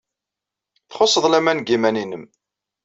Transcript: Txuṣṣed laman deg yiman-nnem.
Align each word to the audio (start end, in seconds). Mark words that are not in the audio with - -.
Txuṣṣed 0.89 1.25
laman 1.31 1.57
deg 1.59 1.67
yiman-nnem. 1.69 2.25